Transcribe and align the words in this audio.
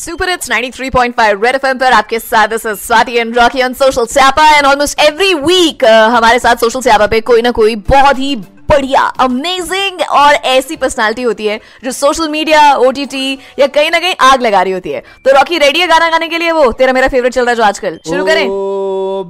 Super 0.00 0.28
it's 0.28 0.50
93.5 0.50 1.42
red 1.44 1.54
FM 1.54 1.78
पर 1.78 1.92
आपके 1.92 2.18
साथ 2.18 2.48
this 2.48 2.64
is 2.66 2.78
Swati 2.78 3.16
and 3.18 3.38
Rocky 3.38 3.62
on 3.62 3.72
social 3.74 4.06
Siyapa 4.06 4.48
and 4.50 4.66
almost 4.66 5.00
every 5.00 5.34
week 5.34 5.84
हमारे 5.84 6.38
साथ 6.38 6.56
social 6.56 6.80
स्यापा 6.80 7.06
पे 7.06 7.20
कोई 7.20 7.42
ना 7.42 7.50
कोई 7.50 7.74
बहुत 7.90 8.18
ही 8.18 8.34
बढ़िया 8.70 9.02
अमेजिंग 9.20 10.00
और 10.10 10.34
ऐसी 10.48 10.76
पर्सनालिटी 10.76 11.22
होती 11.22 11.46
है 11.46 11.60
जो 11.84 11.92
सोशल 11.92 12.28
मीडिया 12.28 12.60
ओटीटी 12.78 13.32
या 13.58 13.66
कहीं 13.66 13.90
ना 13.90 13.98
कहीं 13.98 14.14
आग 14.20 14.42
लगा 14.42 14.62
रही 14.62 14.72
होती 14.72 14.90
है। 14.90 15.00
तो 15.24 15.34
रॉकी 15.36 15.58
रेडी 15.58 15.80
है 15.80 15.86
गाना 15.86 16.08
गाने 16.10 16.28
के 16.28 16.38
लिए 16.38 16.52
वो? 16.52 16.70
तेरा 16.72 16.92
मेरा 16.92 17.08
फेवरेट 17.08 17.32
चल 17.32 17.40
रहा 17.40 17.50
है 17.50 17.56
जो 17.56 17.62
आजकल। 17.62 17.98
शुरू 18.08 18.24
करें। 18.24 18.46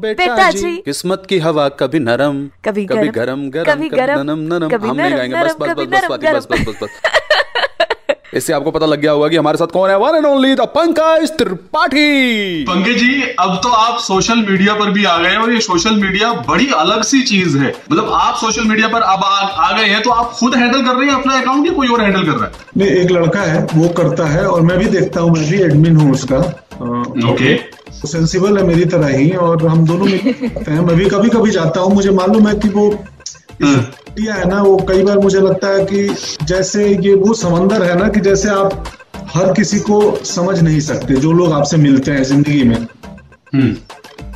बेटा, 0.00 0.26
बेटा 0.26 0.50
जी, 0.50 0.58
जी। 0.58 0.76
किस्मत 0.84 1.22
की 1.28 1.38
हवा 1.38 1.68
कभी 1.80 1.98
नरम 2.00 2.46
कभी 2.64 2.84
कभी 2.86 3.08
गरम, 3.08 3.12
गरम 3.12 3.48
गरम 3.50 3.72
कभी 3.72 3.88
गरम, 3.88 4.20
नरम 4.20 4.38
नरम। 4.54 4.68
कभी 4.68 4.88
हम 4.88 4.96
नहीं 4.96 5.10
नरम, 5.10 5.16
गाएँगे 5.16 5.34
बस 5.34 5.40
नरम, 5.40 5.58
बस 5.58 5.74
कभी 5.74 5.86
बस 5.86 6.06
बस 6.10 6.18
गरम। 6.22 6.38
बस 6.38 6.46
बस 6.50 6.82
बस। 6.82 7.19
इससे 8.34 8.52
आपको 8.52 8.70
पता 8.70 8.86
लग 8.86 9.00
गया 9.00 9.12
होगा 9.12 9.28
कि 9.28 9.36
हमारे 9.36 9.58
साथ 9.58 9.72
कौन 9.72 9.90
है। 9.90 9.96
One 9.98 10.16
and 10.16 10.26
only 10.26 10.54
the 10.54 10.66
Pankaj 10.74 11.30
Tripathi. 11.38 12.64
Pankaj 12.64 12.98
ji 12.98 13.22
अब 13.40 13.54
तो 13.62 13.68
आप 13.70 13.98
सोशल 14.00 14.44
मीडिया 14.48 14.74
पर 14.74 14.90
भी 14.90 15.04
आ 15.04 15.16
गए 15.18 15.30
हैं 15.30 15.38
और 15.38 15.52
ये 15.52 15.60
सोशल 15.60 15.94
मीडिया 15.96 16.32
बड़ी 16.48 16.68
अलग 16.76 17.02
सी 17.04 17.22
चीज़ 17.24 17.58
है। 17.58 17.74
मतलब 17.90 18.12
आप 18.14 18.36
सोशल 18.36 18.64
मीडिया 18.64 18.88
पर 18.88 19.00
अब 19.02 19.24
आ, 19.24 19.38
आ 19.38 19.76
गए 19.78 19.86
हैं 19.86 20.02
तो 20.02 20.10
आप 20.12 20.32
खुद 20.32 20.54
हैंडल 20.54 20.84
कर 20.84 20.94
रहे 20.94 21.08
हैं 21.08 21.14
अपना 21.14 21.40
अकाउंट 21.40 21.66
या 21.66 21.72
कोई 21.72 21.88
और 21.88 22.02
हैंडल 22.02 22.22
कर 22.22 22.32
रहा 22.32 22.44
है? 22.44 22.52
नहीं 22.76 22.90
एक 22.90 23.10
लड़का 23.10 23.40
है 23.42 23.66
वो 23.74 23.88
करता 23.94 24.26
है 24.28 24.46
और 24.46 24.60
मैं 24.62 24.78
भी 24.78 24.86
देखता 24.90 25.20
हूँ 25.20 25.30
मैं 25.30 25.48
भी 25.50 25.62
एडमिन 25.62 25.96
हूँ 25.96 26.10
उसका। 26.12 26.38
ओके 27.30 27.56
सेंसिबल 28.00 28.58
है 28.58 28.64
मेरी 28.66 28.84
तरह 28.90 29.16
ही 29.16 29.30
और 29.38 29.66
हम 29.66 29.84
दोनों 29.86 30.06
मिल 30.06 30.18
करते 30.18 30.70
हैं। 30.70 30.80
मैं 30.80 30.96
भी 30.96 31.08
कभी 31.08 31.28
कभी 31.30 31.50
जाता 31.50 31.80
हूँ 31.80 31.94
मुझे 31.94 32.10
मालूम 32.12 32.46
है 32.48 32.54
कि 32.58 32.68
वो 32.68 32.88
इंडिया 33.62 34.34
है 34.34 34.48
ना 34.48 34.62
वो 34.62 34.76
कई 34.88 35.02
बार 35.02 35.18
मुझे 35.18 35.40
लगता 35.40 35.68
है 35.68 35.84
कि 35.84 36.08
जैसे 36.44 36.86
ये 36.96 37.14
वो 37.16 37.34
समंदर 37.34 37.82
है 37.82 37.98
ना 37.98 38.08
कि 38.08 38.20
जैसे 38.20 38.48
आप 38.50 38.84
हर 39.34 39.52
किसी 39.52 39.78
को 39.80 40.00
समझ 40.26 40.60
नहीं 40.60 40.80
सकते 40.80 41.14
जो 41.16 41.32
लोग 41.32 41.52
आपसे 41.52 41.76
मिलते 41.76 42.10
हैं 42.10 42.22
ज़िंदगी 42.24 42.62
में। 42.64 42.86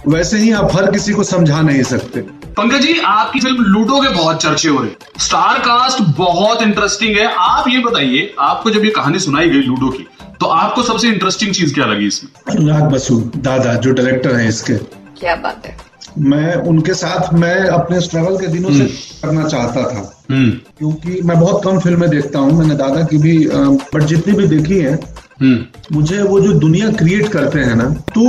वैसे 0.08 0.38
ही 0.38 0.50
आप 0.52 0.74
हर 0.76 0.90
किसी 0.90 1.12
को 1.12 1.22
समझा 1.24 1.60
नहीं 1.60 1.82
सकते। 1.82 2.20
पंकज 2.56 2.80
जी 2.80 2.98
आपकी 3.00 3.40
फ़िल्म 3.40 3.62
लूडो 3.64 4.00
के 4.00 4.08
बहुत 4.08 4.42
चर्चे 4.42 4.68
हो 4.68 4.78
रहे 4.78 4.90
हैं। 4.90 5.20
स्टार 5.20 5.58
कास्ट 5.58 6.02
बहुत 6.18 6.62
इंटरेस्टिंग 6.62 7.16
है। 7.16 7.26
आप 7.26 7.68
ये 7.68 7.78
बताइए 7.78 8.34
आपको 8.40 8.70
जब 8.70 8.84
ये 8.84 8.90
कहानी 8.90 9.18
सुनाई 9.18 9.48
गई 9.48 9.60
लूडो 9.60 9.88
की 9.88 10.06
तो 10.40 10.46
आपको 10.48 10.82
सबसे 10.82 11.08
इंटरेस्टिंग 11.08 11.52
चीज़ 11.54 11.74
क्या 11.74 11.86
लगी 11.86 12.06
इसमें? 12.06 12.30
अनुराग 12.50 12.90
बसु 12.92 13.18
दादा 13.36 13.74
जो 13.76 13.92
डायरेक्टर 13.92 14.34
है 14.36 14.48
इसके। 14.48 14.74
क्या 15.20 15.34
बात 15.36 15.66
है। 15.66 15.76
मैं 16.18 16.54
उनके 16.68 16.94
साथ 16.94 17.32
मैं 17.34 17.56
अपने 17.68 18.00
स्ट्रगल 18.00 18.36
के 18.36 18.46
दिनों 18.46 18.70
से 18.70 18.84
करना 19.22 19.44
चाहता 19.44 19.82
था। 19.82 20.10
हम्म। 20.30 20.50
क्योंकि 20.50 21.20
मैं 21.24 21.38
बहुत 21.40 21.64
कम 21.64 21.78
फ़िल्में 21.78 22.08
देखता 22.10 22.38
हूँ। 22.38 22.52
मैंने 22.58 22.74
दादा 22.74 23.02
की 23.04 23.18
भी 23.18 23.36
बट 23.94 24.02
जितनी 24.02 24.32
भी 24.34 24.46
देखी 24.48 24.78
है 24.78 24.98
हम्म। 25.40 25.96
मुझे 25.96 26.20
वो 26.22 26.40
जो 26.40 26.52
दुनिया 26.52 26.90
क्रिएट 26.90 27.28
करते 27.28 27.58
हैं 27.58 27.74
ना 27.76 27.84
तो 28.14 28.22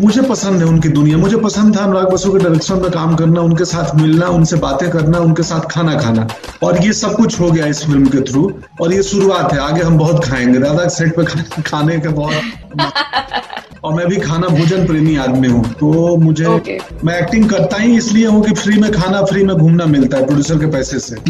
मुझे 0.00 0.22
पसंद 0.22 0.60
है 0.60 0.66
उनकी 0.66 0.88
दुनिया। 0.88 1.16
मुझे 1.18 1.36
पसंद 1.36 1.76
था 1.76 1.84
अनुराग 1.84 2.10
बसु 2.12 2.32
के 2.32 2.38
डायरेक्शन 2.38 2.80
में 2.82 2.90
काम 2.90 3.14
करना 3.16 3.40
उनके 3.40 3.64
साथ 3.64 3.94
मिलना 4.00 4.26
उनसे 4.28 4.56
बातें 4.56 4.88
करना 4.90 5.18
उनके 5.18 5.42
साथ 5.42 5.70
खाना 5.70 5.94
खाना। 6.00 6.26
और 6.62 6.84
ये 6.84 6.92
सब 6.92 7.14
कुछ 7.16 7.40
हो 7.40 7.50
गया 7.50 7.66
इस 7.66 7.84
फ़िल्म 7.86 8.06
के 8.06 8.20
थ्रू 8.30 8.52
और 8.80 8.92
ये 8.94 9.02
शुरुआत 9.02 9.52
है। 9.52 9.58
आगे 9.60 9.82
हम 9.82 9.98
बहुत 9.98 10.24
खाएँगे। 10.24 10.58
दादा 10.58 10.88
सेट 10.88 11.16
पे 11.16 11.24
खाने 11.62 11.98
का 11.98 12.10
बहुत 12.10 12.32
और 13.84 13.94
मैं 13.94 14.06
भी 14.06 14.16
खाना 14.18 14.48
भोजन 14.48 14.86
प्रेमी 14.86 15.16
आदमी 15.18 15.48
हूँ 15.48 15.74
तो 15.74 16.16
मुझे 16.18 16.48
Okay. 16.50 16.80
मैं 17.04 17.18
एक्टिंग 17.18 17.48
करता 17.50 17.76
ही 17.76 17.96
इसलिए 17.96 18.26
हूँ 18.26 18.42
कि 18.44 18.52
फ्री 18.54 18.78
में 18.80 18.90
खाना 18.92 19.22
फ्री 19.24 19.44
में 19.44 19.56
घूमना 19.56 19.86
मिलता 19.86 20.16
है 20.16 20.26
प्रोड्यूसर 20.26 20.58
के 20.58 20.66
पैसे 20.70 20.98
से. 21.00 21.16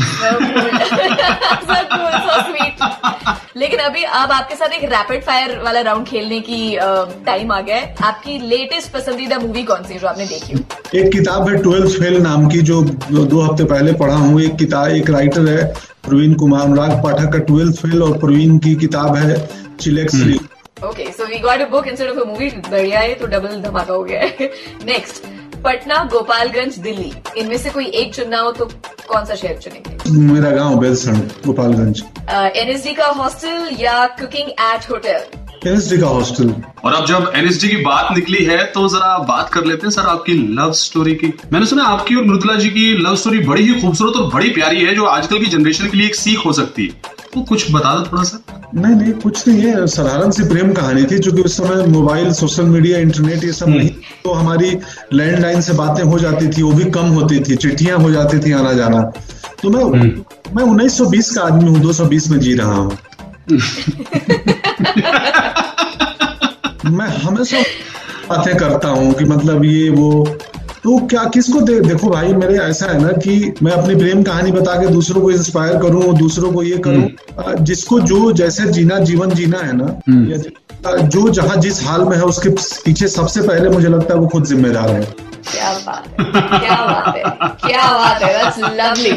लेकिन 3.56 3.81
अभी 3.81 4.03
अब 4.03 4.33
आपके 4.33 4.55
साथ 4.55 4.73
एक 4.73 4.84
रैपिड 4.84 5.23
फायर 5.23 5.62
वाला 5.62 5.81
राउंड 5.81 6.06
खेलने 6.06 6.41
की 6.41 6.78
टाइम 7.27 7.53
आ 7.53 7.61
गया 7.61 7.77
है 7.77 7.95
आपकी 8.03 8.39
लेटेस्ट 8.47 8.93
पसंदीदा 8.93 9.39
मूवी 9.39 9.62
कौन 9.62 9.84
सी 9.84 9.95
जो 9.95 10.06
आपने 10.06 10.27
देखी 10.27 10.53
हो 10.53 10.98
एक 10.98 11.12
किताब 11.12 11.48
है 11.48 11.62
ट्वेल्थ 11.62 11.98
फेल 11.98 12.23
नाम 12.23 12.48
की 12.48 12.62
जो 12.62 12.84
जो 12.84 13.25
दो 13.25 13.41
हफ़्ते 13.41 13.65
पहले 13.65 13.95
पढ़ा 13.95 14.17
हूँ 14.17 14.41
एक 14.43 14.56
किताब 14.56 14.93
एक 14.93 15.11
राइटर 15.11 15.49
है 15.49 15.72
प्रवीण 16.06 16.34
कुमार 16.34 16.62
अनुराग 16.62 17.03
पाठक 17.05 17.32
का 17.32 17.38
ट्वेल्थ 17.44 17.77
फेल 17.77 18.03
और 18.03 18.19
प्रवीण 18.19 18.59
की 18.59 18.77
किताब 18.77 19.17
है 19.17 19.49
chillax 19.77 20.15
okay 20.87 21.11
so 21.13 21.25
we 21.27 21.39
got 21.39 21.61
a 21.61 21.69
book 21.71 21.87
instead 21.89 22.11
of 22.11 22.19
a 22.19 22.25
movie 22.25 22.51
बढ़िया 22.71 23.01
है 23.01 23.15
तो 23.15 23.27
डबल 23.27 23.61
धमाका 23.63 23.93
हो 23.93 24.03
गया 24.05 24.21
है। 24.21 24.51
नेक्स्ट 24.85 25.25
पटना 25.65 25.97
गोपालगंज 26.13 26.77
दिल्ली। 26.79 27.13
इनमें 27.37 27.57
से 27.59 27.71
कोई 27.71 27.87
एक 27.95 28.15
चुनना 28.15 28.39
हो 28.41 28.53
तो 28.53 28.67
कौन 29.09 29.25
सा 29.25 29.35
शहर 29.35 29.57
चुनेंगे? 29.57 30.11
मेरा 30.33 30.51
गाँव 30.51 30.79
बेलसण 30.81 31.19
गोपालगंज। 31.47 32.03
एनएसडी 32.31 32.95
का 32.95 33.07
हॉस्टल 33.19 33.69
या 33.81 34.07
कुकिंग 34.21 34.49
एट 34.51 34.91
होटल 34.91 35.69
एनएसडी 35.69 35.99
का 35.99 36.07
हॉस्टल 36.07 36.55
और 36.85 36.95
अब 36.95 37.07
जब 37.07 37.33
एनएसडी 37.37 37.69
की 37.69 37.77
बात 37.85 38.12
निकली 38.17 38.45
है 38.45 38.62
तो 38.73 38.89
जरा 38.89 39.17
बात 39.29 39.51
कर 39.55 39.65
लेते 39.65 39.87
हैं 39.87 39.91
सर 39.91 40.07
आपकी 40.09 40.33
लव 40.55 40.73
स्टोरी 40.75 41.15
की। 41.15 41.33
मैंने 41.53 41.67
सुना 41.67 41.85
आपकी 41.87 42.15
और 42.15 42.25
मृदुला 42.25 42.55
जी 42.55 42.71
की 42.71 42.93
लव 42.99 43.17
स्टोरी 43.17 43.39
बड़ी 43.49 43.67
ही 43.67 43.81
खूबसूरत 43.81 44.17
और 44.17 44.31
बड़ी 44.35 44.51
प्यारी 44.51 44.85
है 44.85 44.95
जो 44.95 45.05
आजकल 45.07 45.39
की 45.39 45.47
जनरेशन 45.49 45.89
के 45.89 45.97
लिए 45.97 46.07
एक 46.07 46.15
सीख 46.15 46.47
हो 46.47 46.53
सकती 46.53 46.87
है। 46.87 47.19
तो 47.35 47.43
कुछ 47.43 47.71
बता 47.73 47.95
दो 47.95 48.11
थोड़ा 48.12 48.23
सा 48.23 48.43
नहीं 48.75 48.94
नहीं 48.94 49.12
कुछ 49.12 49.48
नहीं 49.48 49.60
है। 49.60 49.86
साधारण 49.86 50.31
सी 50.31 50.42
प्रेम 50.42 50.72
कहानी 50.72 51.03
थी 51.03 51.19
क्योंकि 51.19 51.42
उस 51.42 51.56
समय 51.56 51.86
मोबाइल 51.86 52.32
सोशल 52.32 52.64
मीडिया 52.64 52.98
इंटरनेट 52.98 53.44
ये 53.44 53.53
सब 53.53 53.69
नहीं 53.69 53.91
तो 54.25 54.32
हमारी 54.32 54.78
लैंडलाइन 55.12 55.60
से 55.60 55.72
बातें 55.72 56.04
हो 56.04 56.19
जाती 56.19 56.48
थी 56.48 56.62
वो 56.62 56.72
भी 56.72 56.91
कम 56.91 57.00
होती 57.00 57.41
थी 57.41 57.56
चिट्ठियाँ 57.56 57.98
हो 57.98 58.10
जाती 58.10 58.38
थी 58.38 58.53
आना 58.53 58.72
जाना। 58.72 59.12
तो 59.62 59.70
मैं 59.70 59.84
मैं 60.56 60.64
1920 60.64 61.31
का 61.31 61.42
आदमी 61.42 61.70
हूँ 61.70 61.82
220 61.82 62.31
में 62.31 62.41
जी 62.41 62.54
रहा 62.54 62.75
हूँ। 62.75 62.98
मैं 66.91 67.22
हमेशा 67.22 67.58
बातें 68.28 68.56
करता 68.56 68.88
हूँ 68.88 69.14
कि 69.14 69.25
मतलब 69.25 69.64
ये 69.64 69.91
वो 69.91 70.37
तो 70.85 70.97
क्या 71.07 71.25
किसको 71.25 71.61
दे, 71.61 71.81
देखो 71.81 72.09
भाई 72.09 72.33
मेरे 72.35 72.59
ऐसा 72.59 72.87
है 72.87 73.01
ना 73.03 73.09
कि 73.25 73.55
मैं 73.63 73.73
अपनी 73.73 73.95
प्रेम 73.97 74.23
कहानी 74.23 74.53
बता 74.53 74.75
के 74.81 74.87
दूसरों 74.87 75.23
को 75.23 75.31
इंस्पायर 75.31 75.77
करूँ 75.83 76.15
दूसरों 76.19 76.53
को 76.53 76.63
ये 76.63 76.79
करूँ 76.87 77.65
जिसको 77.71 78.01
जो 78.11 78.31
जैसे 78.33 78.67
जीना 78.73 78.99
जीवन 79.11 79.35
जीना 79.35 79.59
है 79.59 79.73
ना 79.77 80.97
जो 81.15 81.29
जहाँ 81.29 81.57
जिस 81.57 81.83
हाल 81.87 82.05
में 82.05 82.17
है 82.17 82.23
उसके 82.25 82.49
पीछे 82.85 83.09
सबसे 83.09 83.43
पहले 83.43 83.69
मुझे 83.71 83.89
लगता 83.89 84.15
है 84.15 84.21
वो 84.21 84.29
खुद 84.29 84.45
जिम्मेदार 84.47 84.91
है। 84.91 85.03
क्या 85.51 85.73
बात 85.87 86.09
है 86.09 86.25
क्या 86.61 86.77
बात 86.87 87.17
है 87.17 87.23
क्या 87.69 87.91
बात 87.93 88.23
है 88.23 88.33
दैट्स 88.39 88.59
लवली 88.81 89.12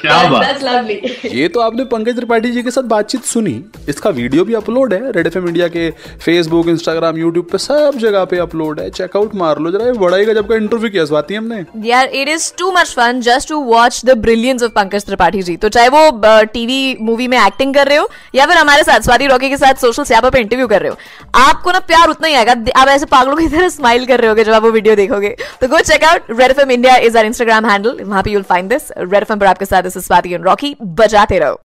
क्या 0.00 0.16
बात? 0.30 0.62
लवली 0.62 0.94
ये 1.32 1.48
तो 1.48 1.60
आपने 1.60 1.84
पंकज 1.86 2.16
त्रिपाठी 2.16 2.50
जी 2.50 2.62
के 2.62 2.70
साथ 2.70 2.82
बातचीत 2.90 3.24
सुनी। 3.24 3.54
इसका 3.88 4.10
वीडियो 4.10 4.44
भी 4.44 4.54
अपलोड 4.54 4.92
है। 4.94 5.10
रेड 5.12 5.26
एफ़ 5.26 5.38
इंडिया 5.38 5.68
के 5.68 5.90
फेसबुक 6.24 6.68
इंस्टाग्राम 6.68 7.16
यूट्यूब 7.18 7.46
पे 7.52 7.58
सब 7.58 7.98
जगह 7.98 8.24
पे 8.24 8.38
अपलोड 8.38 8.80
है। 8.80 8.88
चेकआउट 8.90 9.34
मार 9.34 9.58
लो। 9.58 9.70
जरा 9.70 9.86
ये 9.86 9.92
बड़ा 10.00 10.16
ही 10.16 10.24
गजब 10.24 10.48
का 10.48 10.56
इंटरव्यू 10.56 10.90
किया 10.90 11.04
स्वाति 11.04 11.34
हमने। 11.34 11.64
यार 11.88 12.08
it 12.10 12.28
is 12.28 12.52
too 12.58 12.70
much 12.72 12.92
fun 12.96 13.20
just 13.20 13.48
to 13.48 13.60
watch 13.64 14.00
the 14.06 14.16
brilliance 14.18 14.62
of 14.62 14.72
Pankaj 14.72 15.04
Tripathi 15.06 15.42
ji. 15.42 15.56
तो 15.56 15.68
चाहे 15.68 15.88
वो 15.88 16.10
टीवी 16.52 16.96
मूवी 17.00 17.28
में 17.28 17.38
एक्टिंग 17.38 17.74
कर 17.74 17.86
रहे 17.88 17.98
हो 17.98 18.08
या 18.34 18.46
फिर 18.46 18.56
हमारे 18.56 18.82
साथ 18.82 19.00
स्वाति 19.00 19.26
रॉकी 19.26 19.48
के 19.50 19.56
साथ 19.56 19.80
सोशल 19.80 20.04
स्यापा 20.04 20.30
पे 20.30 20.40
इंटरव्यू 20.40 20.66
कर 20.68 20.82
रहे 20.82 20.90
हो 20.90 20.96
आपको 21.40 21.72
ना 21.72 21.78
प्यार 21.88 22.08
उतना 22.08 22.28
ही 22.28 22.34
आएगा। 22.34 22.52
आप 22.76 22.88
ऐसे 22.88 23.06
पागलों 23.08 23.36
की 23.36 23.48
तरह 23.48 23.68
स्माइल 23.70 24.06
कर 24.06 24.20
रहे 24.20 24.28
होगे 24.28 24.44
जब 24.44 24.52
आप 24.52 24.62
वो 24.62 24.70
वीडियो 24.70 24.96
देखोगे। 24.96 25.34
तो 25.60 25.68
go 25.68 25.80
check out 25.82 26.30
red 26.30 26.50
FM 26.50 26.70
India 26.70 26.96
is 26.98 27.18
our 27.18 27.26
Instagram 27.26 27.66
handle 27.66 28.00
वहाँ 28.02 28.22
पे 28.22 28.30
you'll 28.30 28.42
find 28.48 28.68
this 28.70 28.90
red 28.98 29.22
FM 29.22 29.32
पर 29.34 29.46
आपके 29.46 29.64
साथ 29.64 29.86
this 29.88 29.96
is 29.96 30.04
Swati 30.04 30.34
and 30.34 30.44
Rocky 30.44 30.76
बजाते 31.00 31.38
रहो 31.38 31.60